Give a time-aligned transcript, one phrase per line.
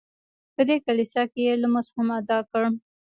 [0.55, 2.63] په دې کلیسا کې یې لمونځ هم ادا کړ.